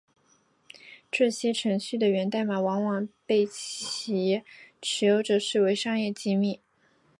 [1.11, 4.41] 这些程序的源代码往往被其
[4.81, 6.59] 持有者视为商业机密。